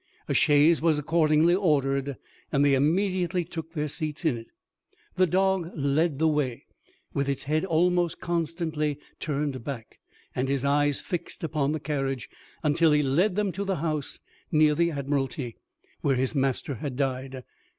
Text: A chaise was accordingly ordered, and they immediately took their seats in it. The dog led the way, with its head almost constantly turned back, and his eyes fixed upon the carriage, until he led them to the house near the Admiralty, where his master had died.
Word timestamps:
A 0.27 0.33
chaise 0.33 0.81
was 0.81 0.97
accordingly 0.97 1.53
ordered, 1.53 2.17
and 2.51 2.65
they 2.65 2.73
immediately 2.73 3.45
took 3.45 3.73
their 3.73 3.87
seats 3.87 4.25
in 4.25 4.35
it. 4.35 4.47
The 5.15 5.27
dog 5.27 5.69
led 5.77 6.17
the 6.17 6.27
way, 6.27 6.65
with 7.13 7.29
its 7.29 7.43
head 7.43 7.63
almost 7.65 8.19
constantly 8.19 8.97
turned 9.19 9.63
back, 9.63 9.99
and 10.35 10.47
his 10.49 10.65
eyes 10.65 11.01
fixed 11.01 11.43
upon 11.43 11.71
the 11.73 11.79
carriage, 11.79 12.31
until 12.63 12.91
he 12.93 13.03
led 13.03 13.35
them 13.35 13.51
to 13.51 13.63
the 13.63 13.75
house 13.75 14.17
near 14.51 14.73
the 14.73 14.89
Admiralty, 14.89 15.55
where 16.01 16.15
his 16.15 16.33
master 16.33 16.73
had 16.73 16.95
died. 16.95 17.43